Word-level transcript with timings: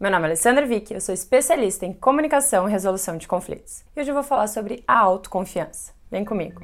Meu 0.00 0.12
nome 0.12 0.26
é 0.26 0.28
Alessandra 0.28 0.64
Vick, 0.64 0.94
eu 0.94 1.00
sou 1.00 1.12
especialista 1.12 1.84
em 1.84 1.92
comunicação 1.92 2.68
e 2.68 2.70
resolução 2.70 3.16
de 3.16 3.26
conflitos. 3.26 3.82
E 3.96 4.00
hoje 4.00 4.08
eu 4.08 4.14
vou 4.14 4.22
falar 4.22 4.46
sobre 4.46 4.84
a 4.86 4.96
autoconfiança. 4.96 5.92
Vem 6.08 6.24
comigo. 6.24 6.62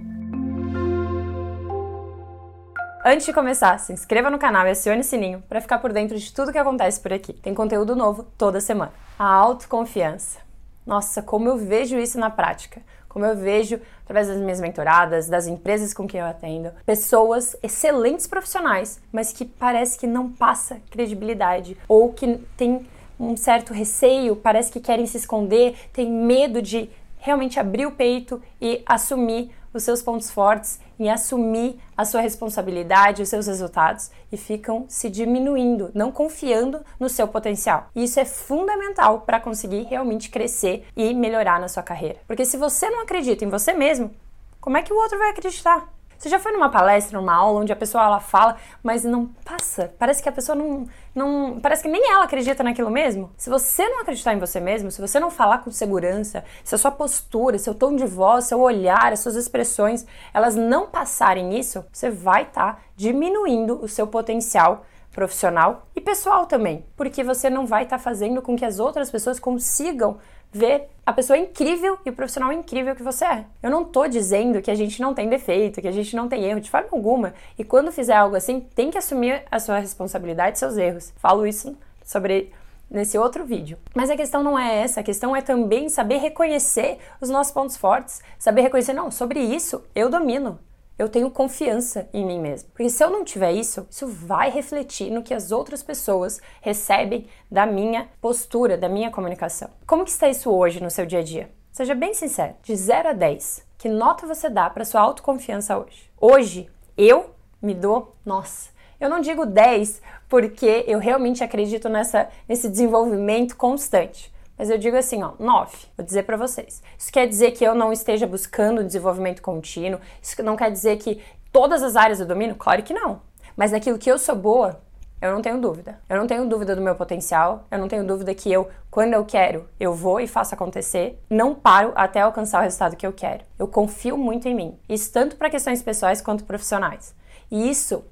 Antes 3.04 3.26
de 3.26 3.32
começar, 3.32 3.76
se 3.80 3.92
inscreva 3.92 4.30
no 4.30 4.38
canal 4.38 4.68
e 4.68 4.70
acione 4.70 5.00
o 5.00 5.04
sininho 5.04 5.42
para 5.48 5.60
ficar 5.60 5.78
por 5.78 5.92
dentro 5.92 6.16
de 6.16 6.32
tudo 6.32 6.52
que 6.52 6.58
acontece 6.58 7.00
por 7.00 7.12
aqui. 7.12 7.32
Tem 7.32 7.52
conteúdo 7.52 7.96
novo 7.96 8.22
toda 8.38 8.60
semana. 8.60 8.92
A 9.18 9.26
autoconfiança. 9.26 10.38
Nossa, 10.86 11.20
como 11.20 11.48
eu 11.48 11.56
vejo 11.56 11.98
isso 11.98 12.20
na 12.20 12.30
prática. 12.30 12.82
Como 13.08 13.24
eu 13.24 13.36
vejo 13.36 13.80
através 14.04 14.28
das 14.28 14.36
minhas 14.36 14.60
mentoradas, 14.60 15.28
das 15.28 15.48
empresas 15.48 15.92
com 15.92 16.06
quem 16.06 16.20
eu 16.20 16.26
atendo, 16.26 16.70
pessoas 16.86 17.56
excelentes 17.64 18.28
profissionais, 18.28 19.00
mas 19.12 19.32
que 19.32 19.44
parece 19.44 19.98
que 19.98 20.06
não 20.06 20.30
passa 20.30 20.80
credibilidade 20.88 21.76
ou 21.88 22.12
que 22.12 22.38
tem 22.56 22.86
um 23.24 23.36
certo 23.36 23.72
receio, 23.72 24.36
parece 24.36 24.70
que 24.70 24.80
querem 24.80 25.06
se 25.06 25.16
esconder, 25.16 25.74
tem 25.92 26.10
medo 26.10 26.60
de 26.60 26.90
realmente 27.16 27.58
abrir 27.58 27.86
o 27.86 27.92
peito 27.92 28.40
e 28.60 28.82
assumir 28.86 29.50
os 29.72 29.82
seus 29.82 30.00
pontos 30.00 30.30
fortes 30.30 30.78
e 30.98 31.08
assumir 31.08 31.80
a 31.96 32.04
sua 32.04 32.20
responsabilidade, 32.20 33.22
os 33.22 33.28
seus 33.28 33.46
resultados 33.46 34.10
e 34.30 34.36
ficam 34.36 34.84
se 34.88 35.10
diminuindo, 35.10 35.90
não 35.94 36.12
confiando 36.12 36.80
no 37.00 37.08
seu 37.08 37.26
potencial. 37.26 37.88
Isso 37.94 38.20
é 38.20 38.24
fundamental 38.24 39.22
para 39.22 39.40
conseguir 39.40 39.82
realmente 39.82 40.30
crescer 40.30 40.86
e 40.96 41.12
melhorar 41.12 41.58
na 41.58 41.66
sua 41.66 41.82
carreira. 41.82 42.20
Porque 42.26 42.44
se 42.44 42.56
você 42.56 42.88
não 42.88 43.02
acredita 43.02 43.44
em 43.44 43.48
você 43.48 43.72
mesmo, 43.72 44.12
como 44.60 44.76
é 44.76 44.82
que 44.82 44.92
o 44.92 44.96
outro 44.96 45.18
vai 45.18 45.30
acreditar? 45.30 45.92
Você 46.18 46.28
já 46.28 46.38
foi 46.38 46.52
numa 46.52 46.68
palestra, 46.68 47.18
numa 47.18 47.34
aula 47.34 47.60
onde 47.60 47.72
a 47.72 47.76
pessoa 47.76 48.04
ela 48.04 48.20
fala, 48.20 48.56
mas 48.82 49.04
não 49.04 49.26
passa? 49.44 49.94
Parece 49.98 50.22
que 50.22 50.28
a 50.28 50.32
pessoa 50.32 50.56
não, 50.56 50.86
não. 51.14 51.60
Parece 51.60 51.82
que 51.82 51.88
nem 51.88 52.10
ela 52.10 52.24
acredita 52.24 52.62
naquilo 52.62 52.90
mesmo. 52.90 53.30
Se 53.36 53.50
você 53.50 53.88
não 53.88 54.00
acreditar 54.00 54.34
em 54.34 54.38
você 54.38 54.60
mesmo, 54.60 54.90
se 54.90 55.00
você 55.00 55.20
não 55.20 55.30
falar 55.30 55.58
com 55.58 55.70
segurança, 55.70 56.44
se 56.62 56.74
a 56.74 56.78
sua 56.78 56.90
postura, 56.90 57.58
seu 57.58 57.74
tom 57.74 57.96
de 57.96 58.06
voz, 58.06 58.44
seu 58.44 58.60
olhar, 58.60 59.12
as 59.12 59.20
suas 59.20 59.36
expressões, 59.36 60.06
elas 60.32 60.54
não 60.54 60.86
passarem 60.86 61.58
isso, 61.58 61.84
você 61.92 62.10
vai 62.10 62.42
estar 62.42 62.74
tá 62.74 62.78
diminuindo 62.96 63.82
o 63.82 63.88
seu 63.88 64.06
potencial 64.06 64.84
profissional 65.14 65.86
e 65.94 66.00
pessoal 66.00 66.44
também, 66.44 66.84
porque 66.96 67.22
você 67.22 67.48
não 67.48 67.64
vai 67.64 67.84
estar 67.84 67.96
tá 67.96 68.02
fazendo 68.02 68.42
com 68.42 68.56
que 68.56 68.64
as 68.64 68.78
outras 68.78 69.10
pessoas 69.10 69.38
consigam 69.38 70.18
ver 70.52 70.88
a 71.06 71.12
pessoa 71.12 71.36
incrível 71.36 71.98
e 72.04 72.10
o 72.10 72.12
profissional 72.12 72.52
incrível 72.52 72.94
que 72.94 73.02
você 73.02 73.24
é. 73.24 73.44
Eu 73.62 73.70
não 73.70 73.84
tô 73.84 74.06
dizendo 74.06 74.60
que 74.60 74.70
a 74.70 74.74
gente 74.74 75.00
não 75.00 75.14
tem 75.14 75.28
defeito, 75.28 75.80
que 75.80 75.88
a 75.88 75.92
gente 75.92 76.14
não 76.14 76.28
tem 76.28 76.44
erro 76.44 76.60
de 76.60 76.70
forma 76.70 76.88
alguma. 76.92 77.34
E 77.58 77.64
quando 77.64 77.90
fizer 77.90 78.14
algo 78.14 78.36
assim, 78.36 78.60
tem 78.60 78.90
que 78.90 78.98
assumir 78.98 79.42
a 79.50 79.58
sua 79.58 79.78
responsabilidade 79.78 80.56
e 80.56 80.60
seus 80.60 80.76
erros. 80.76 81.12
Falo 81.16 81.46
isso 81.46 81.76
sobre 82.04 82.52
nesse 82.90 83.18
outro 83.18 83.44
vídeo. 83.44 83.76
Mas 83.94 84.10
a 84.10 84.16
questão 84.16 84.42
não 84.42 84.58
é 84.58 84.82
essa, 84.82 85.00
a 85.00 85.02
questão 85.02 85.34
é 85.34 85.40
também 85.40 85.88
saber 85.88 86.18
reconhecer 86.18 86.98
os 87.20 87.28
nossos 87.28 87.52
pontos 87.52 87.76
fortes, 87.76 88.22
saber 88.38 88.62
reconhecer, 88.62 88.92
não, 88.92 89.10
sobre 89.10 89.40
isso 89.40 89.82
eu 89.94 90.08
domino 90.08 90.58
eu 90.98 91.08
tenho 91.08 91.30
confiança 91.30 92.08
em 92.12 92.24
mim 92.24 92.40
mesmo. 92.40 92.70
Porque 92.70 92.88
se 92.88 93.02
eu 93.02 93.10
não 93.10 93.24
tiver 93.24 93.52
isso, 93.52 93.86
isso 93.90 94.06
vai 94.06 94.50
refletir 94.50 95.10
no 95.10 95.22
que 95.22 95.34
as 95.34 95.50
outras 95.50 95.82
pessoas 95.82 96.40
recebem 96.60 97.26
da 97.50 97.66
minha 97.66 98.08
postura, 98.20 98.76
da 98.76 98.88
minha 98.88 99.10
comunicação. 99.10 99.70
Como 99.86 100.04
que 100.04 100.10
está 100.10 100.28
isso 100.28 100.50
hoje 100.50 100.82
no 100.82 100.90
seu 100.90 101.04
dia 101.04 101.20
a 101.20 101.22
dia? 101.22 101.50
Seja 101.72 101.94
bem 101.94 102.14
sincero, 102.14 102.54
de 102.62 102.76
0 102.76 103.08
a 103.08 103.12
10, 103.12 103.66
que 103.78 103.88
nota 103.88 104.26
você 104.26 104.48
dá 104.48 104.70
para 104.70 104.84
sua 104.84 105.00
autoconfiança 105.00 105.76
hoje? 105.76 106.10
Hoje, 106.20 106.70
eu 106.96 107.30
me 107.60 107.74
dou, 107.74 108.14
nossa, 108.24 108.70
eu 109.00 109.10
não 109.10 109.20
digo 109.20 109.44
10 109.44 110.00
porque 110.28 110.84
eu 110.86 110.98
realmente 110.98 111.42
acredito 111.42 111.88
nessa, 111.88 112.28
nesse 112.48 112.68
desenvolvimento 112.68 113.56
constante. 113.56 114.32
Mas 114.56 114.70
eu 114.70 114.78
digo 114.78 114.96
assim, 114.96 115.22
ó, 115.22 115.32
9. 115.38 115.76
Vou 115.96 116.06
dizer 116.06 116.22
para 116.22 116.36
vocês. 116.36 116.82
Isso 116.96 117.12
quer 117.12 117.26
dizer 117.26 117.50
que 117.52 117.64
eu 117.64 117.74
não 117.74 117.92
esteja 117.92 118.26
buscando 118.26 118.84
desenvolvimento 118.84 119.42
contínuo? 119.42 120.00
Isso 120.22 120.40
não 120.42 120.56
quer 120.56 120.70
dizer 120.70 120.96
que 120.98 121.20
todas 121.52 121.82
as 121.82 121.96
áreas 121.96 122.20
eu 122.20 122.26
domino? 122.26 122.54
Claro 122.54 122.82
que 122.82 122.94
não. 122.94 123.20
Mas 123.56 123.72
naquilo 123.72 123.98
que 123.98 124.10
eu 124.10 124.18
sou 124.18 124.36
boa, 124.36 124.80
eu 125.20 125.32
não 125.32 125.40
tenho 125.40 125.60
dúvida. 125.60 126.00
Eu 126.08 126.18
não 126.18 126.26
tenho 126.26 126.46
dúvida 126.46 126.76
do 126.76 126.82
meu 126.82 126.94
potencial, 126.94 127.66
eu 127.70 127.78
não 127.78 127.88
tenho 127.88 128.06
dúvida 128.06 128.34
que 128.34 128.52
eu, 128.52 128.68
quando 128.90 129.14
eu 129.14 129.24
quero, 129.24 129.68
eu 129.80 129.94
vou 129.94 130.20
e 130.20 130.26
faço 130.26 130.54
acontecer, 130.54 131.18
não 131.30 131.54
paro 131.54 131.92
até 131.94 132.20
alcançar 132.20 132.60
o 132.60 132.62
resultado 132.62 132.96
que 132.96 133.06
eu 133.06 133.12
quero. 133.12 133.44
Eu 133.58 133.66
confio 133.66 134.18
muito 134.18 134.46
em 134.46 134.54
mim. 134.54 134.78
Isso 134.88 135.12
tanto 135.12 135.36
para 135.36 135.48
questões 135.48 135.82
pessoais 135.82 136.20
quanto 136.20 136.44
profissionais. 136.44 137.14
E 137.50 137.70
isso 137.70 138.04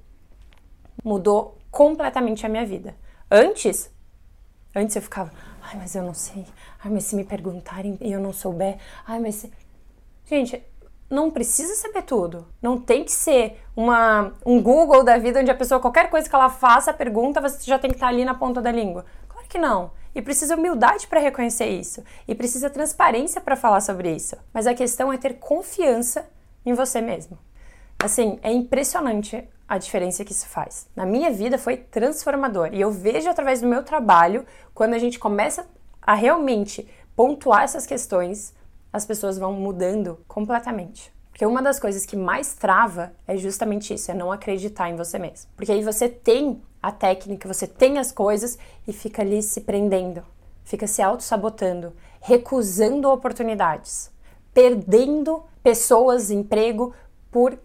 mudou 1.04 1.58
completamente 1.70 2.46
a 2.46 2.48
minha 2.48 2.64
vida. 2.64 2.94
Antes, 3.30 3.92
antes 4.74 4.96
eu 4.96 5.02
ficava, 5.02 5.30
Ai, 5.62 5.76
mas 5.78 5.94
eu 5.94 6.02
não 6.02 6.14
sei. 6.14 6.44
Ai, 6.84 6.90
mas 6.90 7.04
se 7.04 7.14
me 7.14 7.24
perguntarem 7.24 7.96
e 8.00 8.12
eu 8.12 8.20
não 8.20 8.32
souber. 8.32 8.78
Ai, 9.06 9.20
mas. 9.20 9.36
Se... 9.36 9.52
Gente, 10.26 10.62
não 11.08 11.30
precisa 11.30 11.74
saber 11.74 12.02
tudo. 12.02 12.46
Não 12.60 12.80
tem 12.80 13.04
que 13.04 13.12
ser 13.12 13.62
uma, 13.76 14.32
um 14.44 14.60
Google 14.60 15.04
da 15.04 15.16
vida 15.18 15.40
onde 15.40 15.50
a 15.50 15.54
pessoa, 15.54 15.80
qualquer 15.80 16.10
coisa 16.10 16.28
que 16.28 16.34
ela 16.34 16.50
faça, 16.50 16.92
pergunta, 16.92 17.40
você 17.40 17.58
já 17.64 17.78
tem 17.78 17.90
que 17.90 17.96
estar 17.96 18.08
ali 18.08 18.24
na 18.24 18.34
ponta 18.34 18.60
da 18.60 18.72
língua. 18.72 19.04
Claro 19.28 19.46
que 19.48 19.58
não. 19.58 19.92
E 20.14 20.20
precisa 20.20 20.56
humildade 20.56 21.06
para 21.06 21.20
reconhecer 21.20 21.66
isso. 21.66 22.02
E 22.26 22.34
precisa 22.34 22.68
transparência 22.68 23.40
para 23.40 23.56
falar 23.56 23.80
sobre 23.80 24.14
isso. 24.14 24.36
Mas 24.52 24.66
a 24.66 24.74
questão 24.74 25.12
é 25.12 25.16
ter 25.16 25.34
confiança 25.34 26.28
em 26.66 26.74
você 26.74 27.00
mesmo. 27.00 27.38
Assim, 27.98 28.38
é 28.42 28.52
impressionante 28.52 29.48
a 29.72 29.78
diferença 29.78 30.22
que 30.22 30.32
isso 30.32 30.46
faz. 30.46 30.86
Na 30.94 31.06
minha 31.06 31.30
vida 31.30 31.56
foi 31.56 31.78
transformador 31.78 32.68
e 32.74 32.80
eu 32.82 32.90
vejo 32.90 33.30
através 33.30 33.62
do 33.62 33.66
meu 33.66 33.82
trabalho, 33.82 34.44
quando 34.74 34.92
a 34.92 34.98
gente 34.98 35.18
começa 35.18 35.66
a 36.02 36.12
realmente 36.12 36.86
pontuar 37.16 37.62
essas 37.62 37.86
questões, 37.86 38.52
as 38.92 39.06
pessoas 39.06 39.38
vão 39.38 39.54
mudando 39.54 40.18
completamente. 40.28 41.10
Porque 41.30 41.46
uma 41.46 41.62
das 41.62 41.80
coisas 41.80 42.04
que 42.04 42.16
mais 42.16 42.52
trava 42.52 43.14
é 43.26 43.34
justamente 43.38 43.94
isso, 43.94 44.10
é 44.10 44.14
não 44.14 44.30
acreditar 44.30 44.90
em 44.90 44.96
você 44.96 45.18
mesmo. 45.18 45.50
Porque 45.56 45.72
aí 45.72 45.82
você 45.82 46.06
tem 46.06 46.62
a 46.82 46.92
técnica, 46.92 47.48
você 47.48 47.66
tem 47.66 47.98
as 47.98 48.12
coisas 48.12 48.58
e 48.86 48.92
fica 48.92 49.22
ali 49.22 49.42
se 49.42 49.62
prendendo, 49.62 50.22
fica 50.64 50.86
se 50.86 51.00
auto-sabotando, 51.00 51.94
recusando 52.20 53.08
oportunidades, 53.08 54.10
perdendo 54.52 55.42
pessoas, 55.62 56.30
emprego 56.30 56.94
por 57.30 57.58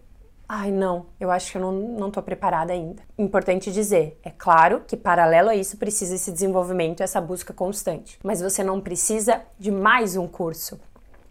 Ai, 0.50 0.70
não, 0.70 1.04
eu 1.20 1.30
acho 1.30 1.52
que 1.52 1.58
eu 1.58 1.60
não, 1.60 1.72
não 1.72 2.10
tô 2.10 2.22
preparada 2.22 2.72
ainda. 2.72 3.02
Importante 3.18 3.70
dizer, 3.70 4.18
é 4.22 4.30
claro 4.30 4.82
que 4.86 4.96
paralelo 4.96 5.50
a 5.50 5.54
isso 5.54 5.76
precisa 5.76 6.14
esse 6.14 6.32
desenvolvimento, 6.32 7.02
essa 7.02 7.20
busca 7.20 7.52
constante. 7.52 8.18
Mas 8.24 8.40
você 8.40 8.64
não 8.64 8.80
precisa 8.80 9.42
de 9.58 9.70
mais 9.70 10.16
um 10.16 10.26
curso. 10.26 10.80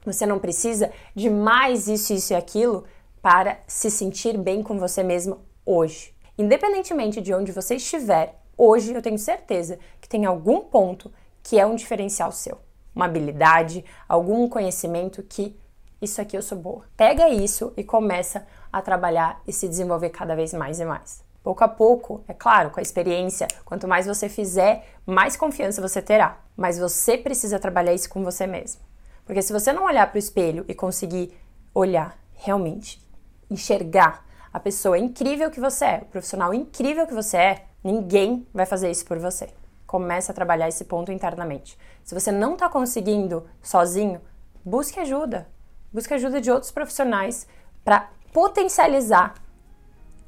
Você 0.05 0.23
não 0.23 0.37
precisa 0.37 0.91
de 1.15 1.31
mais 1.31 1.87
isso, 1.87 2.13
isso 2.13 2.31
e 2.31 2.35
aquilo 2.35 2.83
para 3.19 3.57
se 3.65 3.89
sentir 3.89 4.37
bem 4.37 4.61
com 4.61 4.77
você 4.77 5.01
mesmo 5.01 5.39
hoje. 5.65 6.13
Independentemente 6.37 7.19
de 7.19 7.33
onde 7.33 7.51
você 7.51 7.77
estiver, 7.77 8.39
hoje 8.55 8.93
eu 8.93 9.01
tenho 9.01 9.17
certeza 9.17 9.79
que 9.99 10.07
tem 10.07 10.25
algum 10.25 10.61
ponto 10.61 11.11
que 11.41 11.59
é 11.59 11.65
um 11.65 11.75
diferencial 11.75 12.31
seu. 12.31 12.59
Uma 12.93 13.05
habilidade, 13.05 13.83
algum 14.07 14.47
conhecimento 14.47 15.23
que 15.23 15.57
isso 16.01 16.21
aqui 16.21 16.37
eu 16.37 16.41
sou 16.41 16.57
boa. 16.57 16.85
Pega 16.95 17.29
isso 17.29 17.73
e 17.75 17.83
começa 17.83 18.45
a 18.71 18.81
trabalhar 18.81 19.41
e 19.47 19.53
se 19.53 19.67
desenvolver 19.67 20.09
cada 20.09 20.35
vez 20.35 20.53
mais 20.53 20.79
e 20.79 20.85
mais. 20.85 21.23
Pouco 21.43 21.63
a 21.63 21.67
pouco, 21.67 22.23
é 22.27 22.33
claro, 22.33 22.71
com 22.71 22.79
a 22.79 22.83
experiência, 22.83 23.47
quanto 23.63 23.87
mais 23.87 24.05
você 24.05 24.27
fizer, 24.27 24.85
mais 25.05 25.37
confiança 25.37 25.81
você 25.81 26.01
terá. 26.01 26.39
Mas 26.55 26.77
você 26.77 27.17
precisa 27.17 27.57
trabalhar 27.57 27.93
isso 27.93 28.09
com 28.09 28.23
você 28.23 28.45
mesmo. 28.45 28.81
Porque 29.25 29.41
se 29.41 29.53
você 29.53 29.71
não 29.73 29.85
olhar 29.85 30.07
para 30.07 30.17
o 30.17 30.19
espelho 30.19 30.65
e 30.67 30.75
conseguir 30.75 31.33
olhar 31.73 32.17
realmente, 32.33 33.01
enxergar 33.49 34.25
a 34.51 34.59
pessoa 34.59 34.97
incrível 34.97 35.51
que 35.51 35.59
você 35.59 35.85
é, 35.85 35.99
o 36.03 36.05
profissional 36.05 36.53
incrível 36.53 37.07
que 37.07 37.13
você 37.13 37.37
é, 37.37 37.65
ninguém 37.83 38.47
vai 38.53 38.65
fazer 38.65 38.89
isso 38.89 39.05
por 39.05 39.19
você. 39.19 39.49
Comece 39.85 40.31
a 40.31 40.33
trabalhar 40.33 40.67
esse 40.67 40.85
ponto 40.85 41.11
internamente. 41.11 41.77
Se 42.03 42.13
você 42.13 42.31
não 42.31 42.53
está 42.53 42.67
conseguindo 42.69 43.47
sozinho, 43.61 44.21
busque 44.65 44.99
ajuda. 44.99 45.47
Busque 45.91 46.13
ajuda 46.13 46.41
de 46.41 46.51
outros 46.51 46.71
profissionais 46.71 47.47
para 47.83 48.09
potencializar 48.33 49.35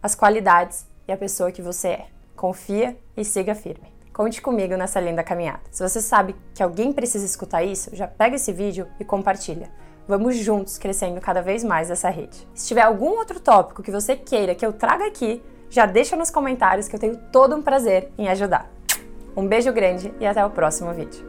as 0.02 0.16
qualidades 0.16 0.88
e 1.08 1.12
a 1.12 1.18
pessoa 1.18 1.52
que 1.52 1.62
você 1.62 1.88
é. 1.90 2.08
Confia 2.36 2.98
e 3.18 3.26
siga 3.26 3.54
firme. 3.54 3.94
Conte 4.14 4.42
comigo 4.42 4.76
nessa 4.76 5.00
linda 5.00 5.24
caminhada. 5.24 5.62
Se 5.72 5.82
você 5.82 6.02
sabe 6.02 6.36
que 6.54 6.64
alguém 6.64 6.92
precisa 6.92 7.26
escutar 7.26 7.64
isso, 7.64 7.96
já 7.96 8.08
pega 8.08 8.36
esse 8.36 8.52
vídeo 8.52 8.88
e 9.00 9.06
compartilha. 9.06 9.70
Vamos 10.08 10.36
juntos 10.38 10.78
crescendo 10.78 11.22
cada 11.22 11.42
vez 11.42 11.64
mais 11.64 11.92
essa 11.92 12.10
rede. 12.10 12.48
Se 12.54 12.68
tiver 12.68 12.82
algum 12.82 13.12
outro 13.18 13.40
tópico 13.40 13.84
que 13.84 13.92
você 13.92 14.16
queira 14.16 14.56
que 14.56 14.66
eu 14.66 14.74
traga 14.74 15.06
aqui, 15.06 15.44
já 15.70 15.86
deixa 15.86 16.16
nos 16.16 16.32
comentários 16.32 16.88
que 16.88 16.96
eu 16.96 17.00
tenho 17.00 17.18
todo 17.32 17.56
um 17.56 17.62
prazer 17.62 18.12
em 18.18 18.28
ajudar. 18.28 18.70
Um 19.38 19.48
beijo 19.48 19.72
grande 19.72 20.14
e 20.20 20.26
até 20.26 20.44
o 20.44 20.50
próximo 20.50 20.92
vídeo. 20.94 21.29